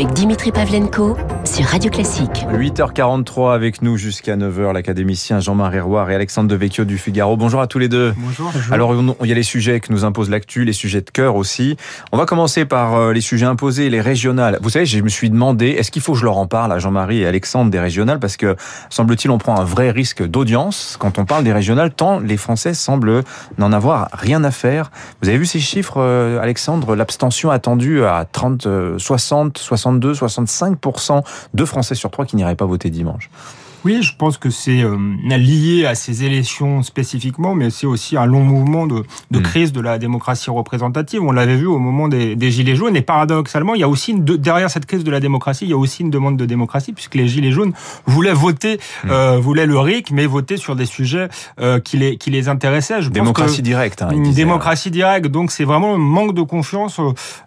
[0.00, 1.14] avec Dimitri Pavlenko
[1.60, 2.46] sur Radio Classique.
[2.52, 7.36] 8h43 avec nous jusqu'à 9h, l'académicien Jean-Marie Roire et Alexandre Devecchio du Figaro.
[7.36, 8.14] Bonjour à tous les deux.
[8.16, 8.50] Bonjour.
[8.70, 11.76] Alors, il y a les sujets que nous impose l'actu, les sujets de cœur aussi.
[12.12, 14.58] On va commencer par euh, les sujets imposés, les régionales.
[14.62, 16.78] Vous savez, je me suis demandé, est-ce qu'il faut que je leur en parle à
[16.78, 18.20] Jean-Marie et Alexandre des régionales?
[18.20, 18.56] Parce que,
[18.88, 22.74] semble-t-il, on prend un vrai risque d'audience quand on parle des régionales, tant les Français
[22.74, 23.22] semblent
[23.58, 24.90] n'en avoir rien à faire.
[25.22, 26.96] Vous avez vu ces chiffres, euh, Alexandre?
[26.96, 31.22] L'abstention attendue à 30, 60, 62, 65%
[31.54, 33.30] de Français sur trois qui n'iraient pas voter dimanche.
[33.84, 38.26] Oui, je pense que c'est euh, lié à ces élections spécifiquement, mais c'est aussi un
[38.26, 39.42] long mouvement de, de mm.
[39.42, 41.22] crise de la démocratie représentative.
[41.22, 44.12] On l'avait vu au moment des, des, Gilets jaunes, et paradoxalement, il y a aussi
[44.12, 46.92] une, derrière cette crise de la démocratie, il y a aussi une demande de démocratie,
[46.92, 47.72] puisque les Gilets jaunes
[48.06, 49.10] voulaient voter, mm.
[49.10, 51.28] euh, voulaient le RIC, mais voter sur des sujets
[51.60, 53.00] euh, qui, les, qui les intéressaient.
[53.00, 54.02] Je démocratie directe.
[54.02, 57.00] Hein, une démocratie directe, donc c'est vraiment un manque de confiance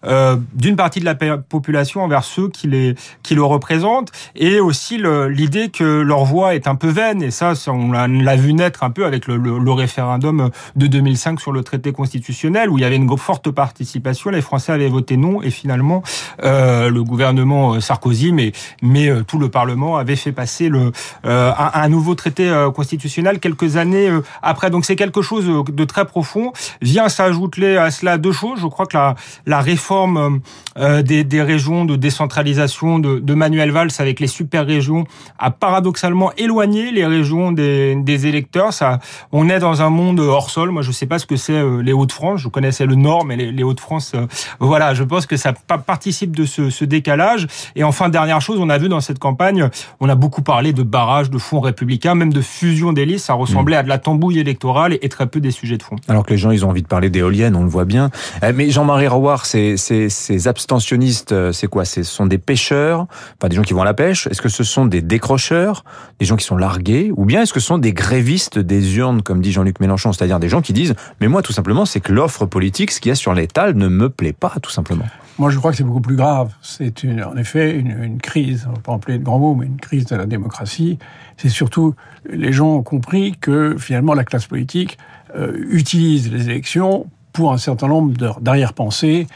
[0.03, 4.99] euh, d'une partie de la population envers ceux qui, les, qui le représentent, et aussi
[5.29, 8.90] l'idée que leur voix est un peu vaine, et ça, on l'a vu naître un
[8.90, 13.07] peu avec le, référendum de 2005 sur le traité constitutionnel, où il y avait une
[13.18, 16.04] forte participation, les Français avaient voté non, et finalement,
[16.43, 20.91] euh, le gouvernement euh, Sarkozy, mais, mais euh, tout le Parlement avait fait passer le,
[21.24, 24.10] un, nouveau traité constitutionnel quelques années
[24.41, 24.70] après.
[24.70, 26.54] Donc c'est quelque chose de très profond.
[26.82, 28.60] Vient s'ajouter à cela deux choses.
[28.62, 28.98] Je crois que
[29.46, 30.41] la, réforme
[30.76, 35.05] des, régions de décentralisation de, de Manuel Valls avec les super régions
[35.40, 38.73] a paradoxalement éloigner les régions des, des, électeurs.
[38.73, 38.99] Ça,
[39.31, 40.71] on est dans un monde hors sol.
[40.71, 42.41] Moi, je sais pas ce que c'est euh, les Hauts-de-France.
[42.41, 44.25] Je connaissais le Nord, mais les, les Hauts-de-France, euh,
[44.59, 47.47] voilà, je pense que ça participe de ce, ce, décalage.
[47.75, 49.69] Et enfin, dernière chose, on a vu dans cette campagne,
[49.99, 53.25] on a beaucoup parlé de barrages, de fonds républicains, même de fusion des listes.
[53.25, 53.79] Ça ressemblait mmh.
[53.79, 55.95] à de la tambouille électorale et très peu des sujets de fond.
[56.07, 58.09] Alors que les gens, ils ont envie de parler d'éoliennes, on le voit bien.
[58.43, 61.85] Euh, mais Jean-Marie Rouard, ces, ces, ces abstentionnistes, c'est quoi?
[61.85, 64.28] Ce sont des pêcheurs, enfin des gens qui vont à la pêche.
[64.28, 65.84] Est-ce que ce sont des décrocheurs?
[66.19, 69.22] Des gens qui sont largués, ou bien est-ce que ce sont des grévistes des urnes,
[69.22, 72.12] comme dit Jean-Luc Mélenchon, c'est-à-dire des gens qui disent, mais moi tout simplement, c'est que
[72.12, 75.06] l'offre politique, ce qu'il y a sur l'étal, ne me plaît pas, tout simplement.
[75.40, 76.53] Moi, je crois que c'est beaucoup plus grave.
[76.62, 80.06] C'est en effet une, crise, on va pas employer de grands mots, mais une crise
[80.06, 81.00] de la démocratie.
[81.38, 81.96] C'est surtout,
[82.30, 84.97] les gens ont compris que finalement la classe politique
[85.35, 89.28] euh, utilise les élections pour un certain nombre d'arrière-pensées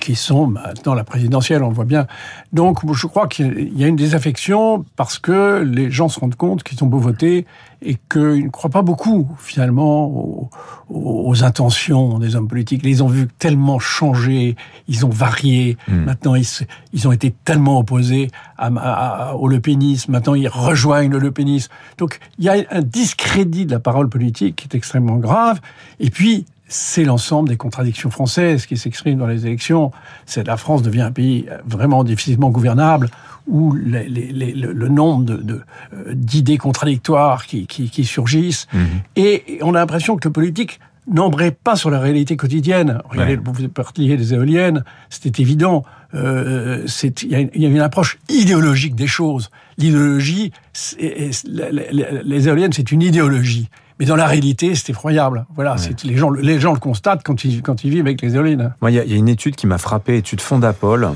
[0.00, 2.06] qui sont maintenant la présidentielle, on le voit bien.
[2.52, 6.62] Donc je crois qu'il y a une désaffection parce que les gens se rendent compte
[6.62, 7.46] qu'ils ont beau voter
[7.84, 10.50] et qu'ils ne croient pas beaucoup finalement aux,
[10.88, 12.80] aux, intentions des hommes politiques.
[12.84, 14.56] Ils ont vu tellement changer,
[14.88, 15.76] ils ont varié.
[15.86, 16.04] Hmm.
[16.04, 16.46] Maintenant, ils,
[16.92, 20.12] ils, ont été tellement opposés à, à, au lepénisme.
[20.12, 21.70] Maintenant, ils rejoignent le lepénisme.
[21.98, 25.60] Donc, il y a un discrédit de la parole politique qui est extrêmement grave.
[26.00, 29.90] Et puis, c'est l'ensemble des contradictions françaises qui s'expriment dans les élections.
[30.26, 33.10] C'est la France devient un pays vraiment difficilement gouvernable
[33.46, 35.60] où les, les, les, le, nombre de,
[35.92, 38.86] euh, d'idées contradictoires qui, qui, qui surgissent mhm.
[39.16, 43.02] et on a l'impression que le politique n'embraye pas sur la réalité quotidienne.
[43.10, 45.84] Regardez, vous parliez des éoliennes, c'était évident.
[46.14, 49.50] Euh, il y, y, a une approche idéologique des choses.
[49.76, 50.52] L'idéologie,
[50.98, 53.68] les éoliennes, c'est une idéologie.
[54.00, 55.46] Mais dans la réalité, c'est effroyable.
[55.54, 58.34] Voilà, c'est les gens, les gens le constatent quand ils, quand ils vivent avec les
[58.34, 58.74] éoliennes.
[58.80, 61.10] Moi, il y, a une étude qui m'a frappé, étude Fondapol,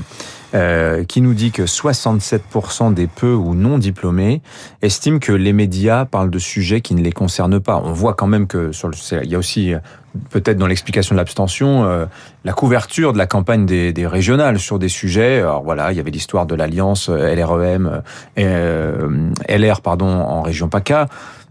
[0.53, 4.41] euh, qui nous dit que 67% des peu ou non diplômés
[4.81, 7.81] estiment que les médias parlent de sujets qui ne les concernent pas.
[7.83, 9.73] On voit quand même que sur le, il y a aussi
[10.29, 12.05] peut-être dans l'explication de l'abstention euh,
[12.43, 15.39] la couverture de la campagne des, des, régionales sur des sujets.
[15.39, 18.01] Alors voilà, il y avait l'histoire de l'alliance euh, LREM,
[18.37, 21.07] euh, LR pardon en région PACA.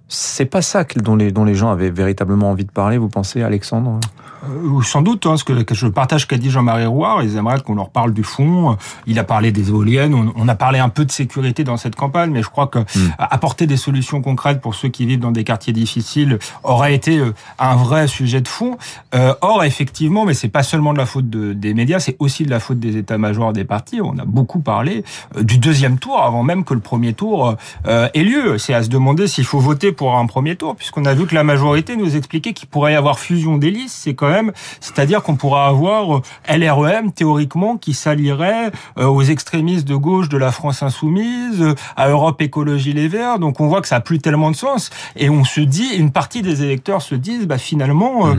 [0.08, 3.42] C'est pas ça dont les, dont les gens avaient véritablement envie de parler, vous pensez,
[3.42, 4.00] Alexandre?
[4.44, 7.60] Euh, Sans doute, hein, parce que je partage ce qu'a dit Jean-Marie Rouard, ils aimeraient
[7.60, 8.76] qu'on leur parle du fond.
[9.06, 12.30] Il a parlé des éoliennes, on, a parlé un peu de sécurité dans cette campagne,
[12.30, 13.12] mais je crois que hmm.
[13.18, 17.34] apporter des solutions concrètes pour ceux qui vivent dans des quartiers difficiles aurait été euh,
[17.58, 18.78] un vrai sujet de fond.
[19.14, 22.44] Euh, or, effectivement, mais c'est pas seulement de la faute de, des médias, c'est aussi
[22.44, 24.00] de la faute des états-majors des partis.
[24.00, 25.04] On a beaucoup parlé
[25.40, 27.56] du deuxième tour avant même que le premier tour
[27.86, 28.58] euh, ait lieu.
[28.58, 31.34] C'est à se demander s'il faut voter pour un premier tour, puisqu'on a vu que
[31.34, 33.96] la majorité nous expliquait qu'il pourrait y avoir fusion des listes.
[33.98, 39.86] C'est quand même, c'est-à-dire qu'on pourra avoir euh, LREM théoriquement qui s'allierait euh, aux extrémistes
[39.86, 43.40] de gauche de la France insoumise, euh, à Europe Écologie Les Verts.
[43.40, 44.90] Donc on voit que ça a plus tellement de sens.
[45.16, 48.38] Et on se dit, une partie des électeurs se disent, bah finalement, mmh.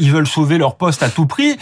[0.00, 1.56] ils veulent sauver leur poste à tout prix,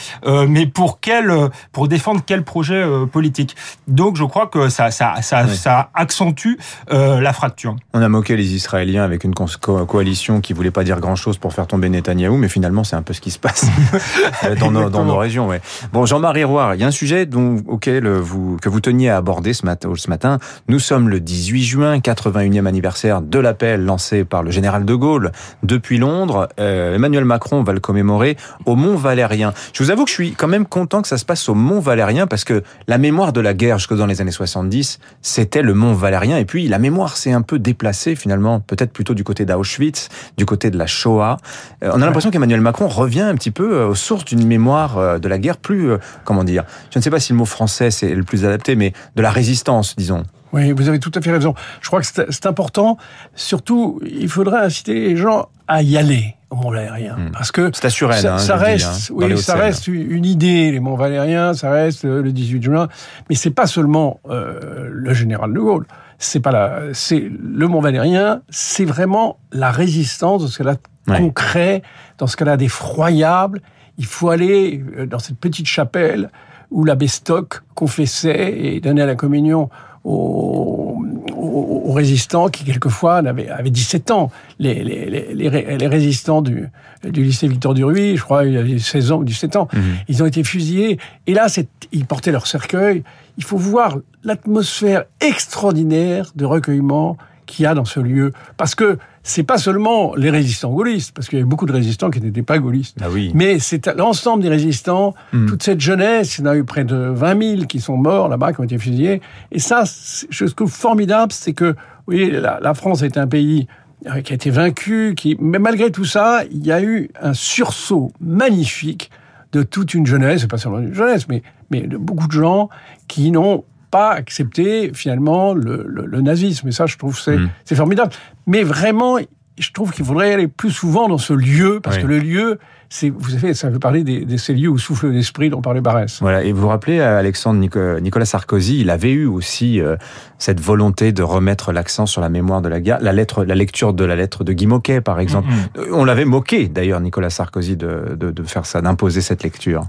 [0.49, 3.57] mais pour quel, pour défendre quel projet politique.
[3.89, 6.55] Donc je crois que ça, ça, ça, ça accentue
[6.91, 7.75] la fracture.
[7.93, 11.53] On a moqué les Israéliens avec une une coalition qui voulait pas dire grand-chose pour
[11.53, 13.67] faire tomber Netanyahou, mais finalement, c'est un peu ce qui se passe
[14.61, 15.49] dans, nos, dans, nos, régions.
[15.49, 15.61] Ouais.
[15.93, 19.17] Bon, Jean-Marie Roy, il y a un sujet dont, auquel vous, que vous teniez à
[19.17, 20.39] aborder ce matin, ce matin.
[20.69, 25.33] Nous sommes le 18 juin, 81e anniversaire de l'appel lancé par le général de Gaulle
[25.63, 26.49] depuis Londres.
[26.59, 28.37] Euh, Emmanuel Macron va le commémorer
[28.67, 29.53] au Mont Valérien.
[29.73, 31.81] Je vous avoue que je suis quand même content que ça se passe au Mont
[31.81, 35.75] Valérien parce que la mémoire de la guerre jusque dans les années 70, c'était le
[35.75, 36.39] Mont Valérien.
[36.39, 40.47] Et puis la mémoire s'est un peu déplacée finalement, peut-être plutôt du côté d'Auschwitz, du
[40.47, 41.37] côté de la Shoah.
[41.83, 45.21] Euh, on a l'impression qu'Emmanuel Macron revient un petit peu euh, aux sources d'une mémoire
[45.21, 45.93] de la guerre plus,
[46.25, 48.93] comment dire, je ne sais pas si le mot français c'est le plus adapté, mais
[49.17, 50.25] de la résistance, disons.
[50.53, 51.55] Oui, vous avez tout à fait raison.
[51.81, 52.99] Je crois que c'est important.
[53.35, 57.31] Surtout, il faudrait inciter les gens à y aller au Mont Valérien, Hmm.
[57.33, 60.71] parce que C'est assuré, ça, hein, ça dis, reste, hein, oui, ça reste une idée.
[60.71, 62.89] Les Monts Valériens, ça reste euh, le 18 juin,
[63.31, 65.87] mais c'est pas seulement euh, le général de Gaulle.
[66.25, 68.43] C'est pas la, c'est le Mont Valérien.
[68.49, 71.19] C'est vraiment la résistance dans ce qu'elle a de Ouais.
[71.19, 71.83] concret,
[72.19, 73.61] dans ce qu'elle a d'effroyable.
[73.99, 76.31] Il faut aller euh, dans cette petite chapelle
[76.71, 79.69] où l'abbé Stock confessait et donnait la communion
[80.05, 81.02] aux,
[81.47, 84.31] aux- aux résistants qui, quelquefois, avaient, avaient 17 ans.
[84.59, 86.69] Les, les, les, les ré- les résistants du,
[87.05, 89.69] du lycée Victor Duruy, je crois, ils avaient 16 ans ou 17 ans,
[90.09, 90.99] ils ont été fusillés.
[91.27, 93.03] Et là, c'est- ils portaient leur cercueil.
[93.39, 97.17] Il faut voir l'atmosphère extraordinaire de recueillement
[97.47, 98.33] qu'il y a dans ce lieu.
[98.57, 102.11] Parce que c'est pas seulement les résistants gaullistes, parce qu'il y avait beaucoup de résistants
[102.11, 102.97] qui n'étaient pas gaullistes.
[103.01, 103.31] Ah oui.
[103.35, 105.47] Mais c'est l'ensemble des résistants, Mm.
[105.47, 108.29] toute cette jeunesse, il y en a eu près de 20 000 qui sont morts
[108.29, 109.21] là-bas, qui ont été fusillés.
[109.53, 109.85] Et ça,
[110.29, 111.75] je trouve formidable, c'est que, vous
[112.07, 113.69] voyez, la, la France est un pays
[114.07, 117.35] euh, qui a été vaincu, qui, mais malgré tout ça, il y a eu un
[117.35, 119.11] sursaut magnifique
[119.53, 122.71] de toute une jeunesse, pas seulement une jeunesse, mais, mais de beaucoup de gens
[123.07, 126.67] qui n'ont pas accepté finalement le, le- le nazisme.
[126.69, 127.51] Et ça, je trouve, c'est Mm.
[127.65, 128.11] c'est formidable.
[128.49, 129.19] Mais vraiment,
[129.59, 132.03] je trouve qu'il faudrait aller plus souvent dans ce lieu, parce Oui.
[132.03, 132.59] que le lieu,
[132.89, 135.81] c'est, vous savez, ça veut parler des, de ces lieux où souffle l'esprit dont parlait
[135.83, 136.21] Barès.
[136.23, 139.97] Voilà, et vous vous rappelez, euh, Alexandre Nico- Nicolas Sarkozy, il avait eu aussi euh,
[140.39, 143.93] cette volonté de remettre l'accent sur la mémoire de la guerre, la lettre, la lecture
[143.95, 145.49] de la lettre de Guy Moquet, par exemple.
[145.79, 149.85] Euh, On l'avait moqué, d'ailleurs, Nicolas Sarkozy, de, de, de faire ça, d'imposer cette lecture.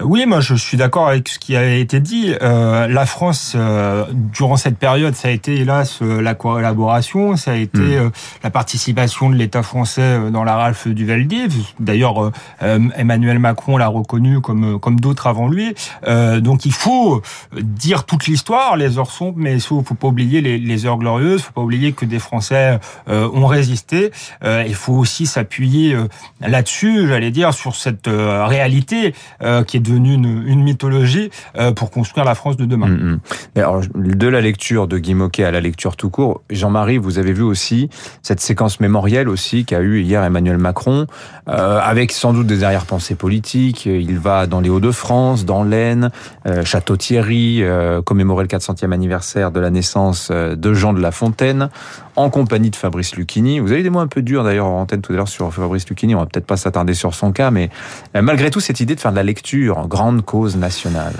[0.00, 2.34] Euh, Oui, moi je suis d'accord avec ce qui a été dit.
[2.42, 7.52] Euh, la France, euh, durant cette période, ça a été hélas euh, la collaboration, ça
[7.52, 7.92] a été Mm.
[7.92, 8.10] euh,
[8.42, 11.54] la participation de l'État français euh, dans la ralphe du Valdiv.
[11.80, 12.30] D'ailleurs,
[12.60, 15.74] Emmanuel Macron l'a reconnu comme comme d'autres avant lui.
[16.06, 17.22] Euh, donc il faut
[17.56, 20.98] dire toute l'histoire, les heures sombres, mais il faut, faut pas oublier les, les heures
[20.98, 21.42] glorieuses.
[21.42, 22.78] Faut pas oublier que des Français
[23.08, 24.10] euh, ont résisté.
[24.44, 26.06] Euh, il faut aussi s'appuyer euh,
[26.40, 31.90] là-dessus, j'allais dire, sur cette euh, réalité euh, qui est devenue une, mythologie euh, pour
[31.90, 32.88] construire la France de demain.
[32.88, 33.20] Mm,
[33.56, 33.58] mm.
[33.58, 37.32] Alors, de la lecture de Guy Moquet à la lecture tout court, Jean-Marie, vous avez
[37.32, 37.90] vu aussi
[38.22, 41.06] cette séquence mémorielle aussi qu'a eu hier Emmanuel Macron,
[41.48, 43.86] euh, avec sans doute des arrière-pensées politiques.
[43.86, 46.10] Il va dans les Hauts-de-France, dans l'Aisne,
[46.46, 47.62] euh, Château-Thierry,
[48.04, 51.68] commémorer le 400e anniversaire de la naissance de Jean de La Fontaine,
[52.16, 53.60] en compagnie de Fabrice Lucchini.
[53.60, 55.88] Vous avez des mots un peu durs d'ailleurs en antenne tout à l'heure sur Fabrice
[55.88, 57.70] Lucchini, on va peut-être pas s'attarder sur son cas, mais
[58.16, 61.14] euh, malgré tout cette idée de faire de la lecture, grande cause nationale.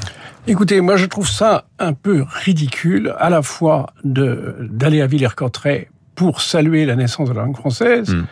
[0.47, 6.41] Écoutez, moi je trouve ça un peu ridicule, à la fois d'aller à Villers-Cotterêts pour
[6.41, 8.25] saluer la naissance de la langue française, Mm.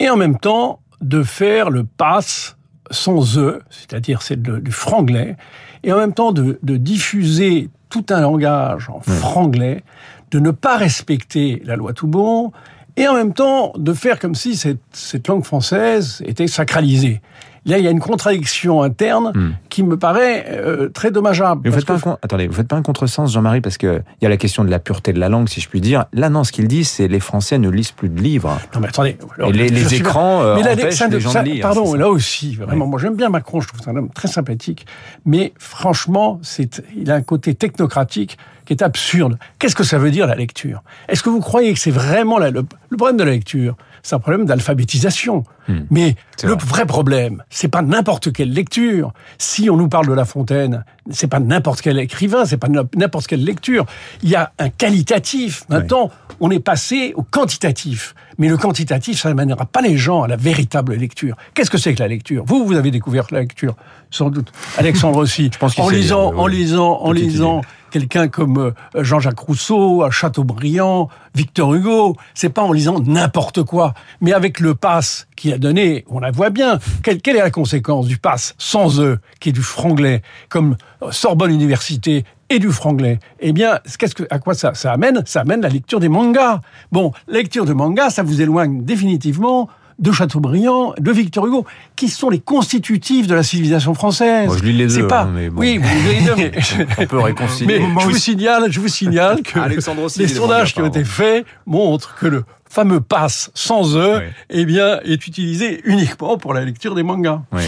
[0.00, 2.56] et en même temps de faire le pass
[2.90, 5.36] sans e, c'est-à-dire c'est du franglais,
[5.82, 9.82] et en même temps de, de diffuser tout un langage en franglais,
[10.30, 12.52] de ne pas respecter la loi Toubon,
[12.96, 17.20] et en même temps de faire comme si cette, cette langue française était sacralisée.
[17.66, 19.54] Là, il y a une contradiction interne Mm.
[19.70, 21.62] qui me paraît euh, très dommageable.
[21.64, 23.76] Mais vous faites pas un que- con- attendez, vous faites pas un contresens, Jean-Marie, parce
[23.76, 25.80] que il y a la question de la pureté de la langue, si je puis
[25.80, 26.04] dire.
[26.12, 28.56] Là, non, ce qu'il dit, c'est les Français ne lisent plus de livres.
[28.72, 29.18] Non, mais attendez.
[29.36, 31.62] alors, Et les, écrans euh, Mais là, empêchent ça ne- les gens ça- de lire.
[31.62, 34.28] Pardon, là aussi, vraiment, moi j'aime bien Macron, je trouve que c'est un homme très
[34.28, 34.86] sympathique,
[35.26, 39.38] mais franchement, c'est, il a un côté technocratique qui est absurde.
[39.58, 40.82] Qu'est-ce que ça veut dire la lecture?
[41.08, 43.76] Est-ce que vous croyez que c'est vraiment la- le, le problème de la lecture?
[44.02, 45.42] C'est un problème d'alphabétisation.
[45.68, 45.80] Hmm.
[45.90, 46.58] Mais le vrai.
[46.64, 49.12] vrai problème, c'est pas n'importe quelle lecture.
[49.38, 53.26] Si on nous parle de La Fontaine, c'est pas n'importe quel écrivain, c'est pas n'importe
[53.26, 53.84] quelle lecture.
[54.22, 55.64] Il y a un qualitatif.
[55.68, 58.14] Maintenant, on est passé au quantitatif.
[58.38, 61.36] Mais le quantitatif, ça n'amènera pas les gens à la véritable lecture.
[61.54, 62.44] Qu'est-ce que c'est que la lecture?
[62.46, 63.74] Vous, vous avez découvert la lecture,
[64.10, 64.52] sans doute.
[64.78, 65.50] Alexandre aussi.
[65.58, 66.52] pense qu'il en lisant, oui, en oui.
[66.56, 67.68] lisant, en lisant idée.
[67.98, 72.14] Quelqu'un comme euh, Jean-Jacques Rousseau, à Chateaubriand, Victor Hugo.
[72.34, 76.30] C'est pas en lisant n'importe quoi, mais avec le pass qu'il a donné, on la
[76.30, 76.78] voit bien.
[77.02, 81.10] Quelle, quelle est la conséquence du pass sans eux, qui est du franglais, comme euh,
[81.10, 83.18] Sorbonne Université et du franglais?
[83.40, 85.22] Eh bien, qu'est-ce que, à quoi ça, ça amène?
[85.24, 86.60] Ça amène la lecture des mangas.
[86.92, 92.28] Bon, lecture de mangas, ça vous éloigne définitivement de Chateaubriand, de Victor Hugo, qui sont
[92.28, 94.46] les constitutifs de la civilisation française.
[94.46, 95.06] Moi, je lis les deux.
[95.06, 95.22] Pas...
[95.22, 95.60] Hein, mais bon.
[95.60, 96.52] Oui, vous lisez les deux, mais...
[96.98, 97.78] On peut réconcilier.
[97.78, 102.14] Mais je vous signale, je vous signale que les sondages qui ont été faits montrent
[102.16, 104.24] que le fameux pass sans E, oui.
[104.50, 107.42] eh bien, est utilisé uniquement pour la lecture des mangas.
[107.52, 107.62] Oui,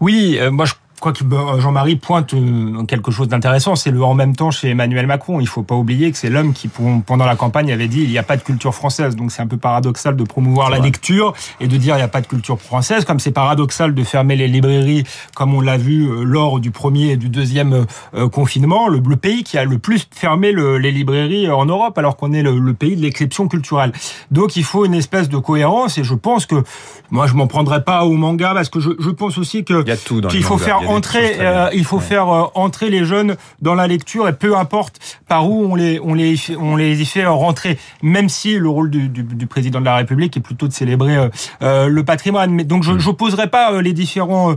[0.00, 0.74] oui euh, moi je
[1.10, 5.06] crois que Jean-Marie pointe euh, quelque chose d'intéressant, c'est le en même temps chez Emmanuel
[5.06, 5.38] Macron.
[5.40, 8.18] Il faut pas oublier que c'est l'homme qui, pendant la campagne, avait dit il n'y
[8.18, 9.14] a pas de culture française.
[9.14, 10.86] Donc c'est un peu paradoxal de promouvoir la vrai.
[10.86, 14.02] lecture et de dire il n'y a pas de culture française, comme c'est paradoxal de
[14.02, 17.84] fermer les librairies, comme on l'a vu euh, lors du premier et du deuxième
[18.14, 18.88] euh, confinement.
[18.88, 22.32] Le, le, pays qui a le plus fermé le, les librairies en Europe, alors qu'on
[22.32, 23.92] est le, le pays de l'exception culturelle.
[24.30, 26.62] Donc il faut une espèce de cohérence et je pense que
[27.10, 29.82] moi je m'en prendrai pas au manga parce que je, je pense aussi que
[30.28, 32.02] qu'il faut faire entrer, euh, il faut ouais.
[32.02, 36.00] faire euh, entrer les jeunes dans la lecture et peu importe par où on les,
[36.00, 39.80] on les, on les y fait rentrer, même si le rôle du, du, du président
[39.80, 41.28] de la République est plutôt de célébrer euh,
[41.62, 42.50] euh le patrimoine.
[42.50, 44.54] Mais donc je n'opposerai pas les différents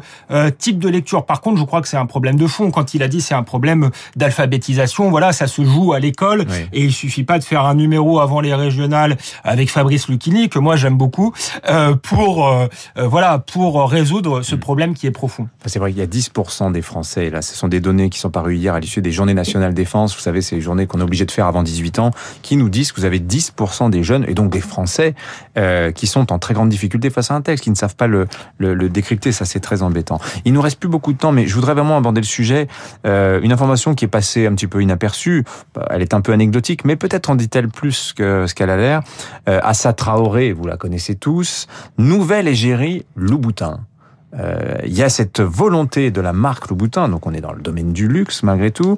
[0.58, 1.26] types de lecture.
[1.26, 2.72] Par contre, je crois que c'est un problème de fond.
[2.72, 6.56] Quand il a dit c'est un problème d'alphabétisation, voilà, ça se joue à l'école oui.
[6.74, 10.60] et il suffit pas de faire un numéro avant les régionales avec Fabrice Lucchini que
[10.60, 11.34] moi j'aime beaucoup
[12.02, 15.48] pour voilà pour résoudre ce problème qui est profond.
[15.66, 16.27] C'est vrai qu'il y a 10%
[16.72, 19.34] des Français, là, ce sont des données qui sont parues hier à l'issue des journées
[19.34, 22.58] nationales défense, vous savez, ces journées qu'on est obligé de faire avant 18 ans, qui
[22.58, 25.16] nous disent que vous avez 10% des jeunes, et donc des Français,
[25.58, 28.08] euh, qui sont en très grande difficulté face à un texte, qui ne savent pas
[28.08, 30.20] le, le, le décrypter, ça c'est très embêtant.
[30.46, 32.68] Il nous reste plus beaucoup de temps, mais je voudrais vraiment aborder le sujet,
[33.06, 35.44] euh, une information qui est passée un petit peu inaperçue,
[35.90, 39.02] elle est un peu anecdotique, mais peut-être en dit-elle plus que ce qu'elle a l'air.
[39.50, 41.68] Euh, Assa Traoré, vous la connaissez tous,
[41.98, 43.80] nouvelle égérie Louboutin
[44.34, 47.62] il euh, y a cette volonté de la marque Louboutin, donc on est dans le
[47.62, 48.98] domaine du luxe malgré tout,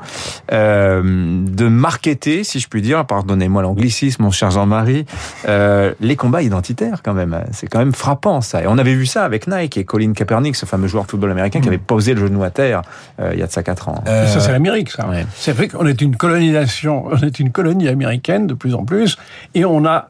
[0.51, 5.05] euh, de marketer, si je puis dire, pardonnez-moi l'anglicisme, mon cher Jean-Marie,
[5.47, 7.43] euh, les combats identitaires quand même.
[7.51, 8.63] C'est quand même frappant ça.
[8.63, 11.29] Et on avait vu ça avec Nike et Colin Kaepernick, ce fameux joueur de football
[11.29, 11.61] américain mmh.
[11.61, 12.81] qui avait posé le genou à terre
[13.31, 14.03] il y a de ça 4 ans.
[14.05, 15.07] ça c'est l'Amérique, ça.
[15.07, 15.27] Ouais.
[15.35, 19.17] C'est vrai qu'on est une colonisation, on est une colonie américaine de plus en plus,
[19.53, 20.09] et on a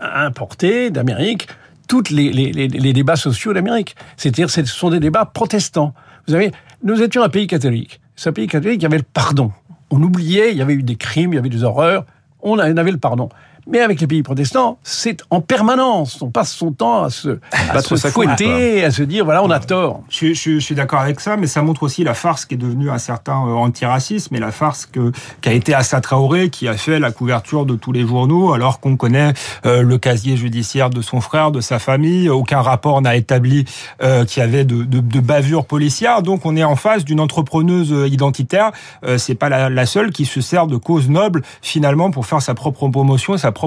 [0.00, 1.48] importé d'Amérique
[1.90, 3.96] tous les, les, les, débats sociaux d'Amérique.
[4.16, 5.92] C'est-à-dire, ce sont des débats protestants.
[6.28, 6.52] Vous savez,
[6.84, 8.00] nous étions un pays catholique.
[8.14, 9.50] C'est un pays catholique, il y avait le pardon.
[9.90, 12.06] On oubliait, il y avait eu des crimes, il y avait des horreurs.
[12.42, 13.28] On avait le pardon.
[13.70, 16.20] Mais avec les pays protestants, c'est en permanence.
[16.22, 17.38] On passe son temps à se,
[17.70, 20.02] à se fouetter, à se dire voilà, on a tort.
[20.08, 22.58] Je, je, je suis d'accord avec ça, mais ça montre aussi la farce qui est
[22.58, 26.76] devenue un certain euh, antiracisme et la farce que qu'a été Assa Traoré, qui a
[26.76, 29.34] fait la couverture de tous les journaux, alors qu'on connaît
[29.66, 32.28] euh, le casier judiciaire de son frère, de sa famille.
[32.28, 33.66] Aucun rapport n'a établi
[34.02, 36.22] euh, qu'il y avait de, de, de bavures policières.
[36.22, 38.72] Donc, on est en face d'une entrepreneuse identitaire.
[39.04, 42.42] Euh, c'est pas la, la, seule qui se sert de cause noble finalement pour faire
[42.42, 43.59] sa propre promotion, sa propre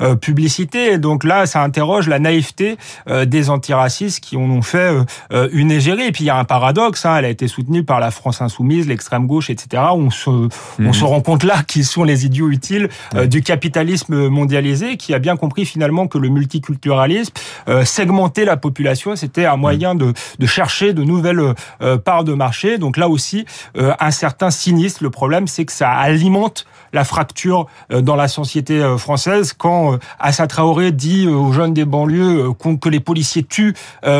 [0.00, 0.92] euh, publicité.
[0.92, 2.76] Et donc là, ça interroge la naïveté
[3.08, 4.92] euh, des antiracistes qui en ont fait
[5.32, 6.04] euh, une égérie.
[6.04, 8.40] Et puis il y a un paradoxe, hein, elle a été soutenue par la France
[8.40, 9.82] insoumise, l'extrême gauche, etc.
[9.92, 10.50] On se, mmh.
[10.80, 13.26] on se rend compte là qu'ils sont les idiots utiles mmh.
[13.26, 17.32] du capitalisme mondialisé, qui a bien compris finalement que le multiculturalisme,
[17.84, 19.98] segmenter la population, c'était un moyen mmh.
[19.98, 21.54] de, de, chercher de nouvelles
[22.04, 22.78] parts de marché.
[22.78, 23.44] Donc là aussi,
[23.76, 25.04] un certain cynisme.
[25.04, 30.92] Le problème, c'est que ça alimente la fracture dans la société française quand Assa Traoré
[30.92, 33.74] dit aux jeunes des banlieues que les policiers tuent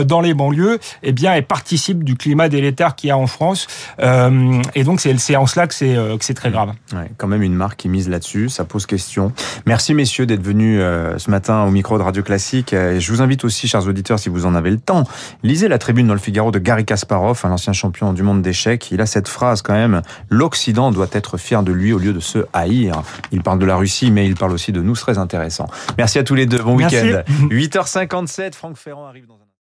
[0.07, 3.67] dans les banlieues, eh bien, elle participe du climat délétère qu'il y a en France.
[4.01, 6.73] Et donc, c'est en cela que c'est très grave.
[6.93, 9.33] Ouais, quand même une marque qui mise là-dessus, ça pose question.
[9.67, 12.71] Merci messieurs d'être venus ce matin au micro de Radio Classique.
[12.73, 15.05] Je vous invite aussi, chers auditeurs, si vous en avez le temps,
[15.43, 18.91] lisez la tribune dans le Figaro de Gary Kasparov, un ancien champion du monde d'échecs.
[18.91, 22.21] Il a cette phrase quand même, l'Occident doit être fier de lui au lieu de
[22.21, 23.03] se haïr.
[23.33, 25.67] Il parle de la Russie, mais il parle aussi de nous, très intéressant.
[25.99, 27.23] Merci à tous les deux, bon week-end.
[27.51, 29.41] 8h57, Franck Ferrand arrive dans un...